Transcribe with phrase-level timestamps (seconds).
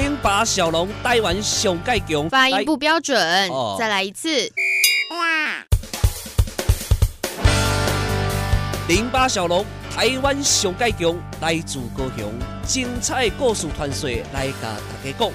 [0.00, 4.28] 零八小龙台湾上盖强，发音不标准，哦、再来一次。
[5.10, 5.66] 哇
[8.86, 12.32] 零八小龙台湾上盖强，来自高雄，
[12.64, 15.32] 精彩故事传说来甲大家讲，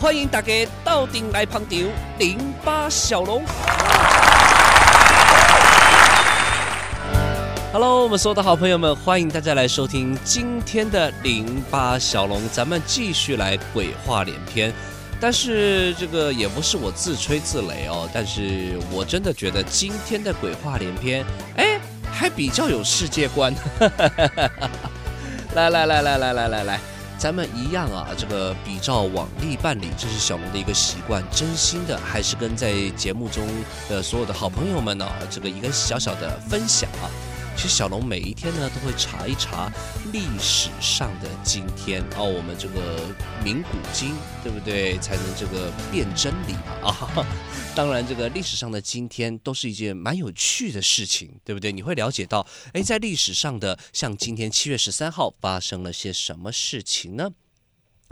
[0.00, 1.78] 欢迎大家到店来捧场。
[2.20, 3.42] 零八小龙。
[7.74, 14.72] Hello，我们所有的好朋友们，欢迎大家来收听今天的零八小龙，咱们继续来鬼话连篇。
[15.20, 21.80] 但是这个也不是我自吹自擂哦，但是我真的觉得今天的鬼话连篇，哎，
[22.12, 23.52] 还比较有世界观。
[25.56, 26.80] 来来来来来来来来，
[27.18, 33.44] 咱们一样啊，这个比照往例办理，这是小龙的一个习惯，真心的还是跟在节目中
[33.88, 37.10] 的所有的好朋友们呢，这个一个小小的分享啊。
[37.56, 39.72] 其实小龙每一天呢都会查一查
[40.12, 43.00] 历史上的今天哦，我们这个
[43.42, 44.98] 明古今对不对？
[44.98, 47.26] 才能这个辨真理嘛 啊！
[47.74, 51.72] 当然，这个历史上的今天都是一件蛮有趣的事情，对不对？
[51.72, 57.30] 你会了解到，哎，在历史上的像今天七月十三号发生了些什么事情呢？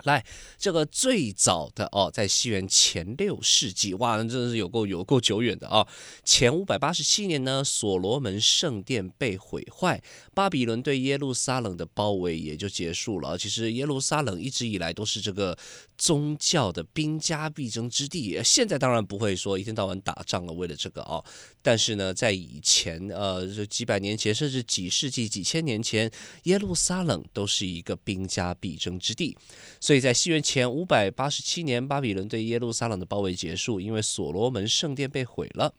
[0.04, 0.24] 来，
[0.58, 5.86] 这个最早的哦，在西元前六世纪，哇，真的是有够有够久远的啊、
[6.24, 10.02] 前五百八十七年呢，所罗门圣殿被毁坏，
[10.34, 13.38] 巴比伦对耶路撒冷的包围也就结束了。
[13.38, 15.56] 其实耶路撒冷一直以来都是这个
[15.96, 21.24] 宗教的兵家必争之地，现在当然不会说一天到晚打仗了，为了这个哦。
[21.64, 26.10] 但是呢，在以前，呃，就几百年前，甚至几世纪、几千年前，
[26.44, 29.36] 耶路撒冷都是一个兵家必争之地。
[29.80, 35.74] 所以所以在西元前五百八十七年，巴比伦对耶路撒冷的包围结束，因为所罗门圣殿被毁了。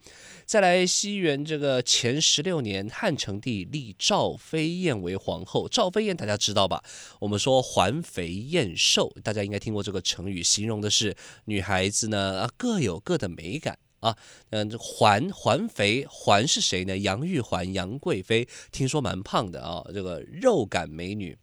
[0.46, 5.68] 再来，西元这个前十六年，汉成帝立赵飞燕为皇后。
[5.68, 6.84] 赵飞燕大家知道吧？
[7.22, 14.16] 我们说环肥燕瘦，大家应该听过这个成语，形容的是女孩子呢各有各的美感啊。
[14.52, 16.96] 嗯，环环肥环是谁呢？
[17.00, 21.36] 杨玉环，杨贵妃，听说蛮胖的啊，这个肉感美女。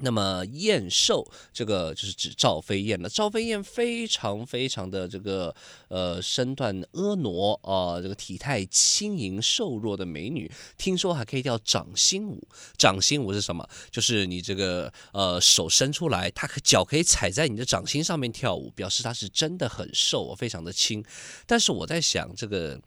[0.00, 3.08] 那么燕瘦，这个就是指赵飞燕了。
[3.08, 5.54] 赵飞燕非常非常的这个
[5.88, 12.46] 呃身段婀娜啊、呃，这个体态轻盈瘦弱的美女，听说还可以跳掌心舞。
[12.76, 13.68] 掌心舞是什么？
[13.90, 21.04] 就是你这个呃手伸出来，她可脚可以踩在你的掌心上面跳舞，表示她是真的很瘦，非常的轻。
[21.46, 22.80] 但是我在想这个。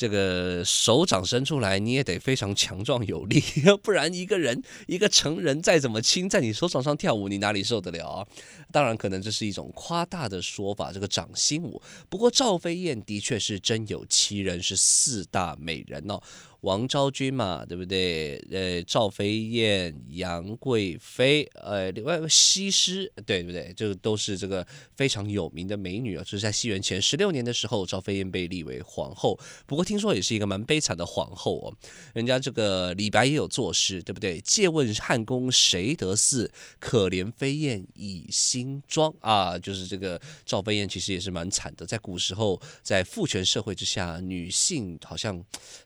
[0.00, 3.38] 这个手掌伸出来，你也得非常强壮有力，
[3.82, 8.26] 不然一个人一个成人再怎么轻，在你手掌上跳舞，你哪里受得了啊？
[8.72, 11.82] 当然，可能这是一种夸大的说法，这个掌心舞。
[12.08, 16.18] 不过赵飞燕的确是真有其人，是四大美人哦。
[16.62, 18.36] 王昭君嘛，对不对？
[18.50, 23.72] 呃，赵飞燕、杨贵妃，呃，另外西施，对不对？
[23.74, 26.22] 这都是这个非常有名的美女啊。
[26.22, 29.38] 就是在西元前十六年的时候，赵飞燕被立为皇后。
[29.64, 31.74] 不过听说也是一个蛮悲惨的皇后哦。
[32.12, 34.38] 人家这个李白也有作诗，对不对？
[34.42, 36.52] 借问汉宫谁得似？
[36.78, 39.58] 可怜飞燕倚新妆啊。
[39.58, 41.86] 就是这个赵飞燕其实也是蛮惨的。
[41.86, 45.42] 在古时候，在父权社会之下，女性好像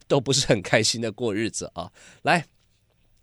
[0.08, 0.63] 都不是很。
[0.64, 1.92] 开心的过日子啊！
[2.22, 2.46] 来，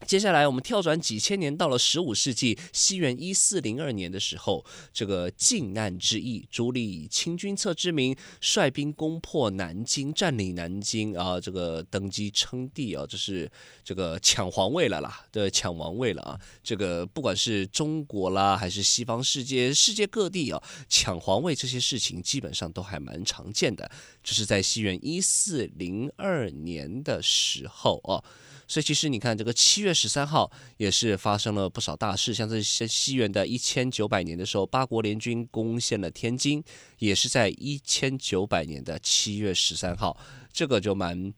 [0.05, 13.49] 接下来我们跳转几千年，到了十五世纪，西元一四零二年的时候，这个靖难之役，朱棣以清君侧之名率兵攻破南京，占领南京啊，这个登基称帝啊，这是
[13.83, 16.39] 这个抢皇位了啦，对，抢王位了啊！
[16.61, 23.89] 这个不管是中国啦，还是西方世界，世界各地啊，抢皇位这些事情基本上都还蛮常见的。
[24.23, 28.23] 这是在西元一四零二年的时候哦，
[28.67, 36.63] 所以其实你看这个七月十三号也是发生了不少大事，像是西西元的一千九百年的时候，八国联军攻陷了天津，
[36.99, 40.17] 也是在一千九百年的七月十三号，
[40.51, 41.33] 这个就蛮，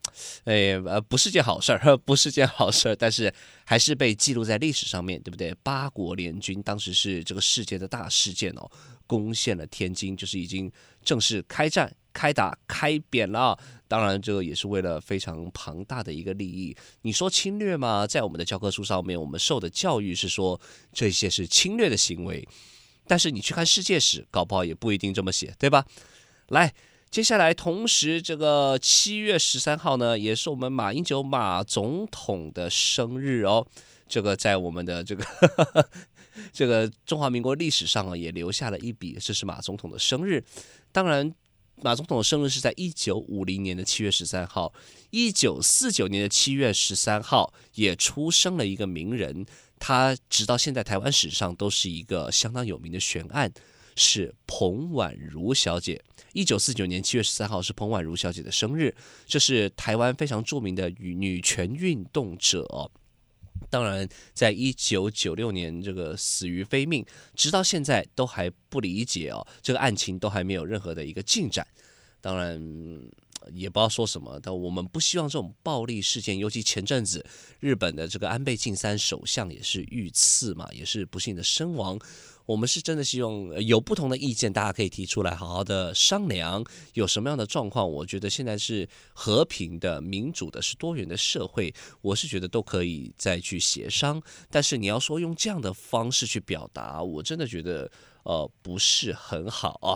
[0.45, 3.33] 哎呃不是件好事儿， 不是件好事儿，但是
[3.65, 5.53] 还是被记录在历史上面，对不对？
[5.63, 8.69] 八国联军当时是这个世界的大事件哦，
[9.05, 10.71] 攻陷了天津，就是已经
[11.03, 11.93] 正式开战。
[12.13, 13.57] 开打开扁了，
[13.87, 16.75] 当然这个也是为了非常庞大的一个利益。
[17.01, 18.05] 你说侵略吗？
[18.05, 20.59] 在我们的教科书上面，我们受的教育是说
[20.93, 22.47] 这些是侵略的行为，
[23.07, 25.85] 但是你去看世界史，搞不好也不一定这么写，对吧？
[26.49, 26.73] 来，
[27.09, 33.65] 接下来同时这个七月十三号呢，也是我们马英九马总统的生日哦。
[34.07, 35.25] 这个在我们的这个
[36.53, 40.43] 这个中华民国历史上啊，也留下了一笔，这是马总统的生日，
[40.91, 41.33] 当然。
[41.81, 44.73] 马总统的生日是在一九五零年的七月十三号，
[45.09, 49.45] 一九四九年的七月十三号也出生了一个名人，
[49.79, 53.51] 他直到现在台湾史上都是一个相当有名的悬案。
[53.95, 56.03] 是彭婉如小姐。
[56.31, 58.95] 一九四九年七月十三号是彭婉如小姐的生日，
[59.27, 62.89] 这是台湾非常著名的女女权运动者。
[63.73, 67.03] 当然，在一九九六年这个死于非命，
[67.33, 71.65] 直到现在都还不理解哦，这个案情都还没有任何的一个进展。
[72.21, 72.61] 当然。
[73.53, 77.25] 也不知道说什么，但我们不希望这种暴力事件，尤其前阵子
[77.59, 81.99] 日本的这个安倍晋三首相也是遇刺嘛，也是不幸的身亡。
[82.45, 86.61] 我们是真的希望有不同的意见，大家可以提出来，好好的商量。
[86.93, 94.21] 有什么样的状况，我觉得现在是和平的、民主的、是多元的社会，我是觉得都可以再去协商。
[94.51, 97.89] 但是你要说用这样的方式去表达，我真的觉得
[98.23, 99.95] 呃不是很好啊。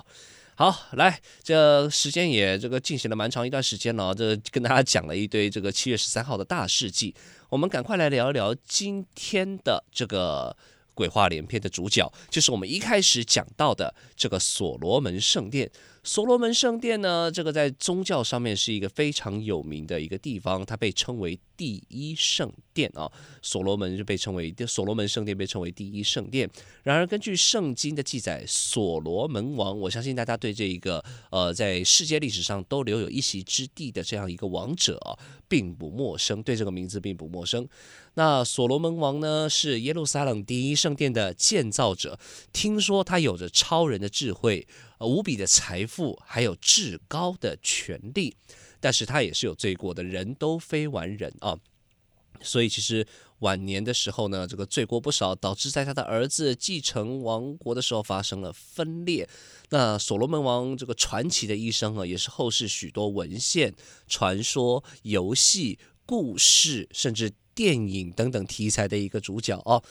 [0.59, 7.13] 好，来，这时间也这个进行了蛮长一段时间了，这跟大家讲了一堆这个七月十三号的大事记，
[7.49, 10.57] 我们赶快来聊一聊今天的这个
[10.95, 15.69] 鬼话连篇的主角，就是我们一开始讲到的这个所罗门圣殿。
[16.07, 23.11] 所罗门圣殿呢，这个在宗教上面是一个非常有名的一个地方，它被称为第一圣殿啊。
[23.41, 26.49] 所罗门就被称为所罗门圣殿，被称为第一圣殿。
[26.83, 34.97] 然而，根据圣经的记载，所罗门王，我相信大家对这一个呃，在世界历史上都留有一席之地的这样一个王者，
[35.49, 37.67] 并不陌生，对这个名字并不陌生。
[38.13, 42.17] 那所罗门王呢，是耶路撒冷第一圣殿的建造者，
[42.53, 44.65] 听说他有着超人的智慧。
[45.05, 48.35] 无比的财富，还有至高的权力，
[48.79, 51.57] 但是他也是有罪过的，人都非完人啊，
[52.41, 53.05] 所以其实
[53.39, 59.29] 晚年的时候呢，这个罪过不少，导致在他的儿子继承王国的时候发生了分裂。
[59.69, 63.75] 那所罗门王这个传奇的一生啊，也是后世许多文献、
[64.07, 69.83] 传说、游戏、故事，甚至电影等等题材的一个主角哦。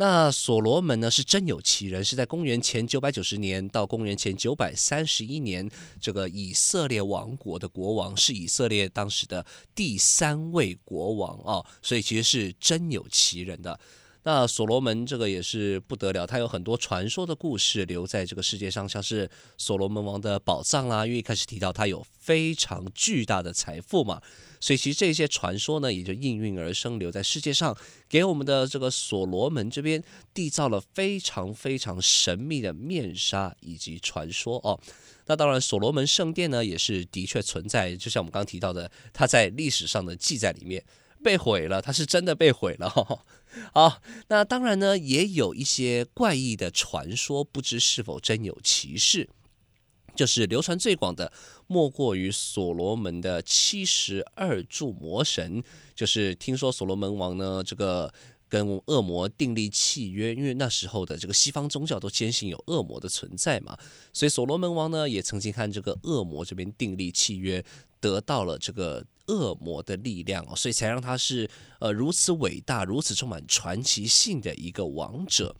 [0.00, 5.68] 那所罗门呢，是真有其人，是在公元前九百九十年到公元前九百三十一年，
[6.00, 13.78] 这个以色列王国的国王，是以色列当时的第三位国王啊，所以其实是真有其人的。
[14.30, 19.26] 那所罗门这个也是不得了，他有很多传说的故事留在这个世界上，像是
[19.56, 24.20] 所罗门王的宝藏啦，因为一开始提到他有非常巨大的财富嘛，
[24.60, 27.74] 所以其实这些传说呢也就应运而生，留在世界上，
[28.06, 30.04] 给我们的这个所罗门这边
[30.34, 34.78] 缔造了非常非常神秘的面纱以及传说哦。
[35.24, 40.84] 那当然，所罗门圣殿呢也是的确存在，就像我们刚刚提到的，它在历史上的记载里面。
[41.22, 42.88] 被毁了，他是真的被毁了。
[43.72, 49.28] 好，那当然呢，也有一些怪异的传说，不知是否真有其事。
[50.14, 51.32] 就是流传最广的，
[51.68, 55.62] 莫过于所罗门的七十二柱魔神。
[55.94, 58.12] 就是听说所罗门王呢，这个
[58.48, 63.78] 跟恶魔订立契约，因为那时候的这个西方宗教都坚信有恶魔的存在嘛，
[64.12, 67.64] 所以所罗门王呢，也曾经和这个恶魔这边订立契约，
[68.00, 69.04] 得到了这个。
[69.28, 71.46] 恶魔的力量哦，所以才让他是
[71.80, 75.54] 呃如此伟大、如此充满传奇性的一个王者。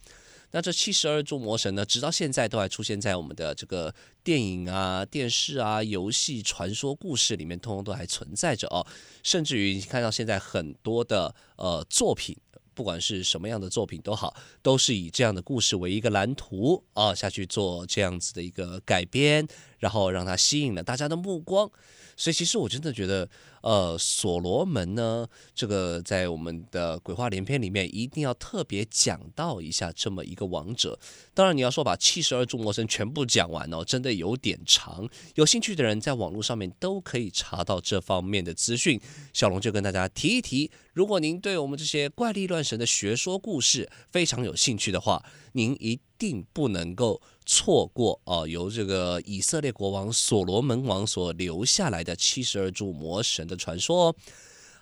[0.49, 3.93] 那这七十二柱魔神呢，直到现在都还出现在我们的这个
[4.23, 8.83] 电影啊、电视啊、游戏、传说故事里面，通通都还存在着哦。
[9.21, 12.35] 甚至于你看到现在很多的呃作品，
[12.79, 19.45] 不管是什么样的作品都好，都是以这样的故事为一个蓝图啊下去做这样子的一个改编，
[19.79, 21.69] 然后让它吸引了大家的目光。
[22.15, 23.29] 所以其实我真的觉得，
[23.61, 30.99] 呃，所罗门呢，这个在我们的鬼话连篇里面一定要特别讲到一下这么一个王者。
[31.33, 35.07] 当然，你要说把七十二柱魔神全部讲完哦，真的有点长。
[35.35, 38.99] 有兴趣的人在网络上面都可以查到这方面的资讯。
[39.31, 47.19] 小龙就跟大家提一提，如果您对我们这些怪力乱神的学说故事非常有兴趣的话，您一定不能够。
[47.51, 54.15] 错过哦，由这个以色列国王所罗门王所留下来的七十二柱魔神的传说哦。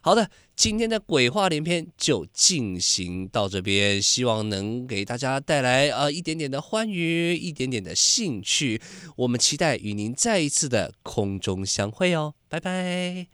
[0.02, 8.82] 好的，今天的鬼话连篇就进行到这边，希望能给大家带来呃一点点的欢愉，一点点的兴趣。
[9.16, 13.28] 我们期待与您再一次的空中相会哦，拜拜。